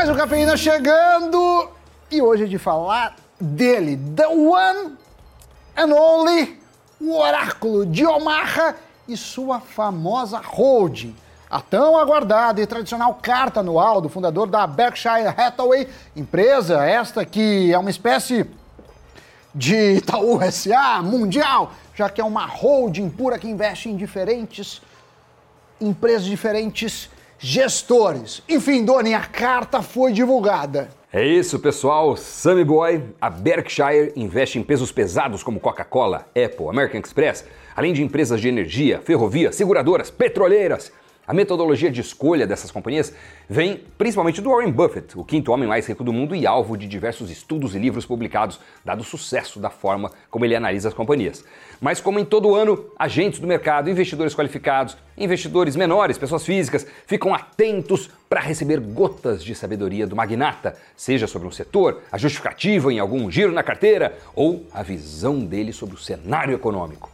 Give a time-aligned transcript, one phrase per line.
[0.00, 1.68] Mais um Cafeína chegando
[2.10, 4.96] e hoje é de falar dele, The One
[5.76, 6.58] and Only,
[6.98, 8.76] o oráculo de Omaha
[9.06, 11.14] e sua famosa holding.
[11.50, 15.86] A tão aguardada e tradicional carta anual do fundador da Berkshire Hathaway,
[16.16, 18.48] empresa esta que é uma espécie
[19.54, 24.80] de Itaú SA mundial, já que é uma holding pura que investe em diferentes
[25.78, 27.10] empresas, diferentes
[27.40, 28.42] gestores.
[28.48, 30.90] Enfim, Doni, a carta foi divulgada.
[31.12, 32.16] É isso, pessoal.
[32.16, 38.02] Sammy Boy, a Berkshire investe em pesos pesados como Coca-Cola, Apple, American Express, além de
[38.02, 40.92] empresas de energia, ferrovia, seguradoras, petroleiras.
[41.30, 43.14] A metodologia de escolha dessas companhias
[43.48, 46.88] vem principalmente do Warren Buffett, o quinto homem mais rico do mundo e alvo de
[46.88, 51.44] diversos estudos e livros publicados, dado o sucesso da forma como ele analisa as companhias.
[51.80, 57.32] Mas, como em todo ano, agentes do mercado, investidores qualificados, investidores menores, pessoas físicas, ficam
[57.32, 62.98] atentos para receber gotas de sabedoria do magnata, seja sobre um setor, a justificativa em
[62.98, 67.08] algum giro na carteira ou a visão dele sobre o cenário econômico.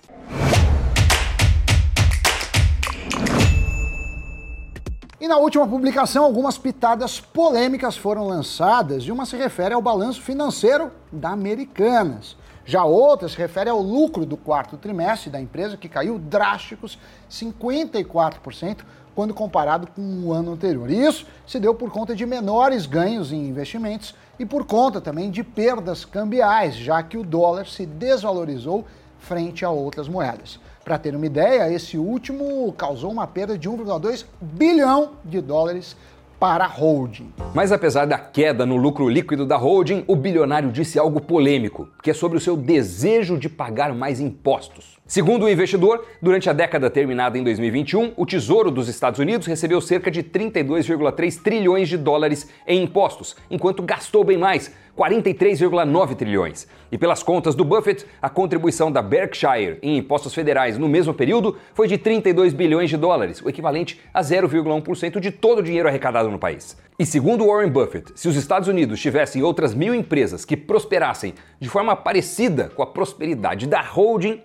[5.19, 10.21] E na última publicação, algumas pitadas polêmicas foram lançadas e uma se refere ao balanço
[10.21, 12.37] financeiro da Americanas.
[12.67, 16.99] Já outra se refere ao lucro do quarto trimestre da empresa, que caiu drásticos
[17.31, 18.81] 54%
[19.15, 20.91] quando comparado com o ano anterior.
[20.91, 25.31] E isso se deu por conta de menores ganhos em investimentos e por conta também
[25.31, 28.85] de perdas cambiais, já que o dólar se desvalorizou
[29.19, 30.61] frente a outras moedas.
[30.87, 35.97] Para ter uma ideia, esse último causou uma perda de 1,2 bilhão de dólares
[36.39, 37.33] para a holding.
[37.53, 42.13] Mas apesar da queda no lucro líquido da holding, o bilionário disse algo polêmico, que
[42.13, 44.97] é sobre o seu desejo de pagar mais impostos.
[45.05, 49.81] Segundo o investidor, durante a década terminada em 2021, o Tesouro dos Estados Unidos recebeu
[49.81, 56.67] cerca de 32,3 trilhões de dólares em impostos, enquanto gastou bem mais, 43,9 trilhões.
[56.91, 61.57] E pelas contas do Buffett, a contribuição da Berkshire em impostos federais no mesmo período
[61.75, 66.31] foi de 32 bilhões de dólares, o equivalente a 0,1% de todo o dinheiro arrecadado
[66.31, 66.77] no país.
[66.99, 71.69] E segundo Warren Buffett, se os Estados Unidos tivessem outras mil empresas que prosperassem de
[71.69, 74.41] forma parecida com a prosperidade da holding,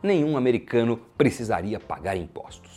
[0.00, 2.76] nenhum americano precisaria pagar impostos.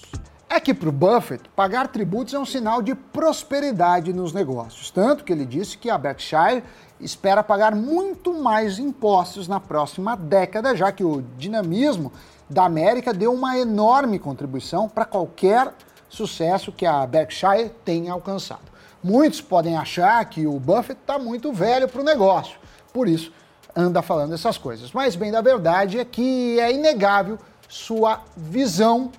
[0.52, 4.90] É que para o Buffett, pagar tributos é um sinal de prosperidade nos negócios.
[4.90, 6.64] Tanto que ele disse que a Berkshire
[7.00, 12.12] espera pagar muito mais impostos na próxima década, já que o dinamismo
[12.50, 15.74] da América deu uma enorme contribuição para qualquer
[16.10, 18.70] sucesso que a Berkshire tenha alcançado.
[19.04, 22.60] Muitos podem achar que o Buffett está muito velho para o negócio,
[22.92, 23.32] por isso
[23.76, 24.92] anda falando essas coisas.
[24.92, 27.38] Mas, bem, da verdade é que é inegável
[27.68, 29.12] sua visão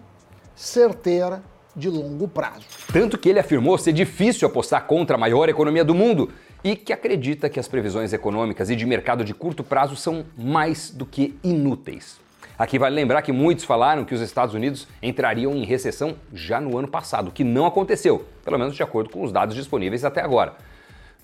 [0.54, 1.42] certeira
[1.74, 2.66] de longo prazo.
[2.92, 6.30] Tanto que ele afirmou ser difícil apostar contra a maior economia do mundo
[6.62, 10.90] e que acredita que as previsões econômicas e de mercado de curto prazo são mais
[10.90, 12.18] do que inúteis.
[12.58, 16.76] Aqui vale lembrar que muitos falaram que os Estados Unidos entrariam em recessão já no
[16.76, 20.54] ano passado, que não aconteceu, pelo menos de acordo com os dados disponíveis até agora.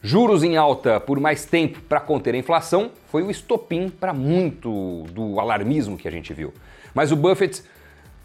[0.02, 5.02] Juros em alta por mais tempo para conter a inflação foi o estopim para muito
[5.12, 6.54] do alarmismo que a gente viu.
[6.94, 7.62] Mas o Buffett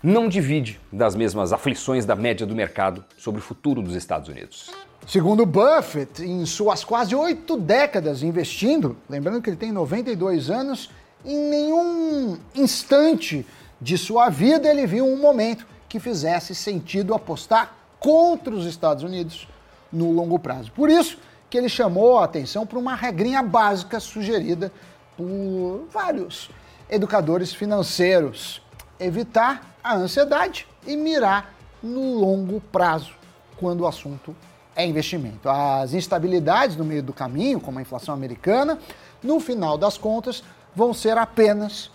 [0.02, 4.72] não divide das mesmas aflições da média do mercado sobre o futuro dos Estados Unidos.
[5.08, 10.90] Segundo Buffett, em suas quase oito décadas investindo, lembrando que ele tem 92 anos,
[11.26, 13.46] em nenhum instante
[13.80, 19.48] de sua vida ele viu um momento que fizesse sentido apostar contra os Estados Unidos
[19.92, 20.72] no longo prazo.
[20.72, 21.18] Por isso
[21.50, 24.72] que ele chamou a atenção para uma regrinha básica sugerida
[25.18, 26.50] por vários
[26.90, 28.62] educadores financeiros:
[29.00, 33.14] evitar a ansiedade e mirar no longo prazo
[33.58, 34.36] quando o assunto
[34.76, 35.50] é investimento.
[35.50, 38.80] As instabilidades no meio do caminho, como a inflação americana,
[39.22, 40.44] no final das contas,
[40.76, 41.92] vão ser apenas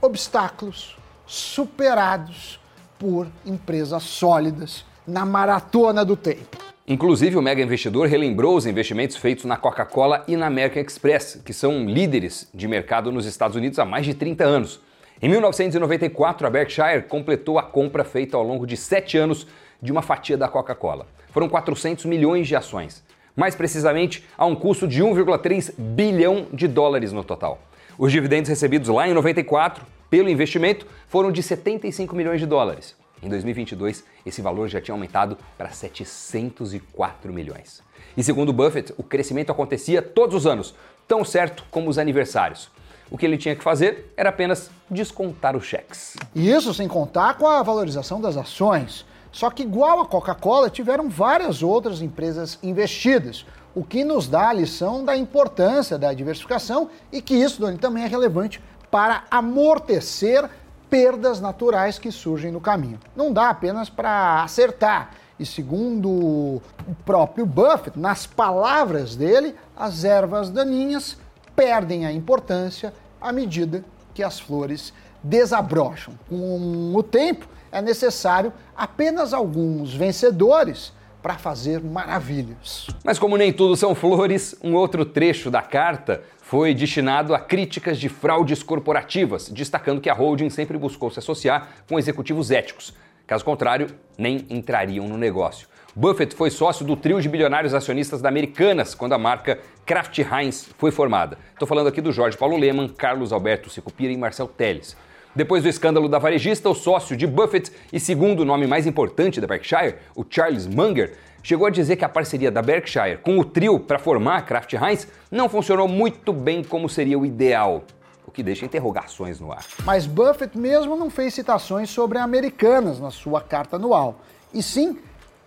[0.00, 2.60] obstáculos superados
[2.98, 6.56] por empresas sólidas na maratona do tempo.
[6.88, 11.52] Inclusive, o mega investidor relembrou os investimentos feitos na Coca-Cola e na American Express, que
[11.52, 14.80] são líderes de mercado nos Estados Unidos há mais de 30 anos.
[15.20, 19.46] Em 1994, a Berkshire completou a compra feita ao longo de sete anos
[19.80, 21.06] de uma fatia da Coca-Cola.
[21.30, 27.12] Foram 400 milhões de ações, mais precisamente a um custo de 1,3 bilhão de dólares
[27.12, 27.60] no total.
[27.98, 32.94] Os dividendos recebidos lá em 94 pelo investimento foram de 75 milhões de dólares.
[33.22, 37.82] Em 2022, esse valor já tinha aumentado para 704 milhões.
[38.16, 40.74] E segundo Buffett, o crescimento acontecia todos os anos,
[41.08, 42.70] tão certo como os aniversários.
[43.10, 46.16] O que ele tinha que fazer era apenas descontar os cheques.
[46.34, 49.06] Isso sem contar com a valorização das ações.
[49.36, 53.44] Só que, igual a Coca-Cola, tiveram várias outras empresas investidas.
[53.74, 58.04] o que nos dá a lição da importância da diversificação e que isso, Doni, também
[58.04, 60.48] é relevante para amortecer
[60.88, 62.98] perdas naturais que surgem no caminho.
[63.14, 65.10] Não dá apenas para acertar.
[65.38, 66.62] E segundo o
[67.04, 71.18] próprio Buffett, nas palavras dele, as ervas daninhas
[71.54, 73.84] perdem a importância à medida
[74.14, 76.14] que as flores desabrocham.
[76.26, 80.92] Com o tempo, é necessário apenas alguns vencedores
[81.22, 82.86] para fazer maravilhas.
[83.02, 87.98] Mas como nem tudo são flores, um outro trecho da carta foi destinado a críticas
[87.98, 92.94] de fraudes corporativas, destacando que a holding sempre buscou se associar com executivos éticos.
[93.26, 95.66] Caso contrário, nem entrariam no negócio.
[95.96, 100.68] Buffett foi sócio do trio de bilionários acionistas da Americanas quando a marca Kraft Heinz
[100.78, 101.38] foi formada.
[101.54, 104.96] Estou falando aqui do Jorge Paulo Leman, Carlos Alberto Secupira e Marcel Teles.
[105.36, 109.46] Depois do escândalo da varejista, o sócio de Buffett e segundo nome mais importante da
[109.46, 113.78] Berkshire, o Charles Munger, chegou a dizer que a parceria da Berkshire com o trio
[113.78, 117.84] para formar a Kraft Heinz não funcionou muito bem como seria o ideal,
[118.26, 119.62] o que deixa interrogações no ar.
[119.84, 124.18] Mas Buffett mesmo não fez citações sobre americanas na sua carta anual,
[124.54, 124.98] e sim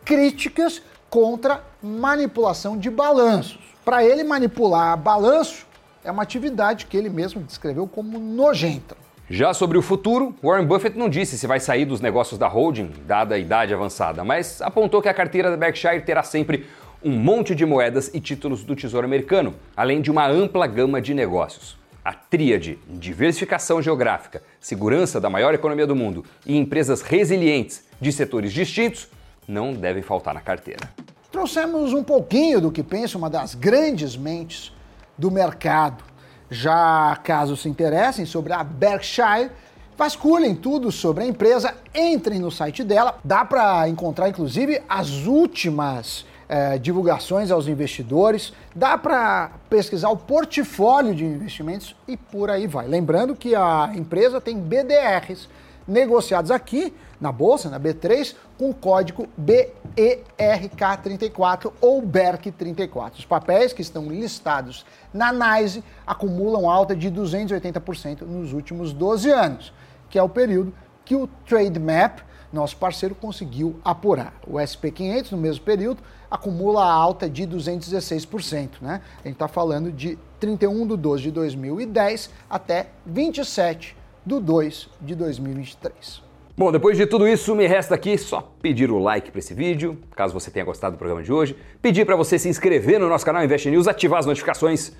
[0.05, 3.59] críticas contra manipulação de balanços.
[3.83, 5.65] Para ele, manipular balanço
[6.03, 8.98] é uma atividade que ele mesmo descreveu como nojenta.
[9.31, 12.89] Já sobre o futuro, Warren Buffett não disse se vai sair dos negócios da holding,
[13.05, 16.65] dada a idade avançada, mas apontou que a carteira da Berkshire terá sempre
[17.03, 21.13] um monte de moedas e títulos do Tesouro Americano, além de uma ampla gama de
[21.13, 21.77] negócios.
[22.03, 28.51] A tríade diversificação geográfica, segurança da maior economia do mundo e empresas resilientes de setores
[28.51, 29.09] distintos
[29.47, 30.89] não devem faltar na carteira.
[31.31, 34.73] Trouxemos um pouquinho do que pensa uma das grandes mentes
[35.15, 36.08] do mercado
[36.49, 39.51] já caso se interessem sobre a Berkshire,
[39.97, 43.19] vasculhem tudo sobre a empresa, entrem no site dela.
[43.23, 51.13] Dá para encontrar inclusive as últimas eh, divulgações aos investidores, dá para pesquisar o portfólio
[51.13, 52.87] de investimentos e por aí vai.
[52.87, 55.47] Lembrando que a empresa tem BDRs
[55.87, 63.19] negociados aqui na bolsa, na B3, com o código BERK34 ou BERK34.
[63.19, 69.71] Os papéis que estão listados na NYSE acumulam alta de 280% nos últimos 12 anos,
[70.09, 70.73] que é o período
[71.05, 72.19] que o TradeMap,
[72.51, 74.33] nosso parceiro, conseguiu apurar.
[74.45, 78.81] O SP500, no mesmo período, acumula alta de 216%.
[78.81, 78.99] Né?
[79.19, 83.95] A gente está falando de 31 de 12 de 2010 até 27
[84.25, 86.27] de 2 de 2023.
[86.59, 89.97] Bom, depois de tudo isso, me resta aqui só pedir o like para esse vídeo,
[90.13, 93.25] caso você tenha gostado do programa de hoje, pedir para você se inscrever no nosso
[93.25, 94.91] canal Invest News, ativar as notificações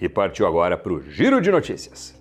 [0.00, 2.14] e partiu agora para o Giro de Notícias.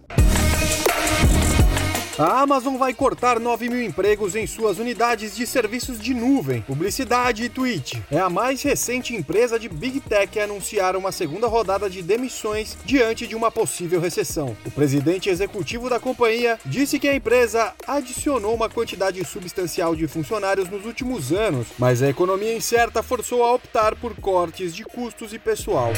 [2.19, 7.43] A Amazon vai cortar 9 mil empregos em suas unidades de serviços de nuvem, publicidade
[7.43, 7.93] e Twitch.
[8.09, 12.75] É a mais recente empresa de Big Tech a anunciar uma segunda rodada de demissões
[12.83, 14.57] diante de uma possível recessão.
[14.65, 20.67] O presidente executivo da companhia disse que a empresa adicionou uma quantidade substancial de funcionários
[20.71, 25.37] nos últimos anos, mas a economia incerta forçou a optar por cortes de custos e
[25.37, 25.93] pessoal.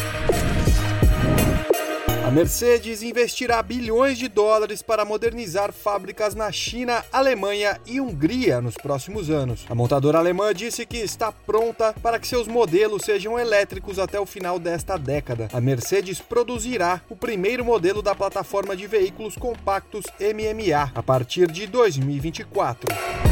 [2.30, 8.76] A Mercedes investirá bilhões de dólares para modernizar fábricas na China, Alemanha e Hungria nos
[8.76, 9.66] próximos anos.
[9.68, 14.28] A montadora alemã disse que está pronta para que seus modelos sejam elétricos até o
[14.28, 15.48] final desta década.
[15.52, 21.66] A Mercedes produzirá o primeiro modelo da plataforma de veículos compactos MMA a partir de
[21.66, 23.29] 2024.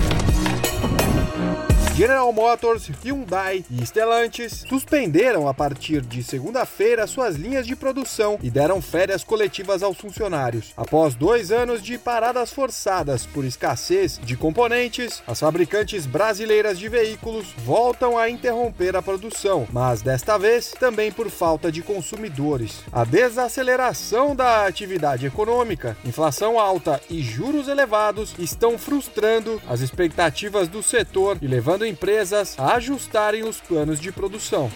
[1.97, 8.51] General Motors, Hyundai e Stellantis suspenderam a partir de segunda-feira suas linhas de produção e
[8.51, 10.73] deram férias coletivas aos funcionários.
[10.77, 17.47] Após dois anos de paradas forçadas por escassez de componentes, as fabricantes brasileiras de veículos
[17.65, 22.83] voltam a interromper a produção, mas desta vez também por falta de consumidores.
[22.91, 30.83] A desaceleração da atividade econômica, inflação alta e juros elevados estão frustrando as expectativas do
[30.83, 34.71] setor e levando empresas a ajustarem os planos de produção.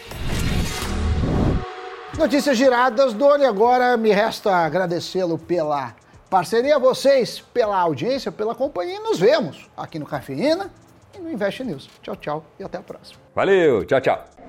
[2.18, 3.46] Notícias giradas, Doni.
[3.46, 5.96] Agora me resta agradecê-lo pela
[6.30, 9.00] parceria, a vocês pela audiência, pela companhia.
[9.00, 10.72] Nos vemos aqui no Cafeína
[11.16, 11.90] e no Invest News.
[12.02, 13.20] Tchau, tchau e até a próxima.
[13.36, 14.41] Valeu, tchau, tchau.